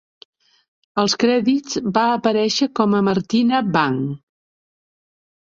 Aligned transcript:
Als 1.01 1.15
crèdits, 1.23 1.77
va 1.97 2.05
aparèixer 2.13 2.69
com 2.81 2.97
a 2.97 3.03
"Martina 3.11 3.61
Bang". 3.77 4.01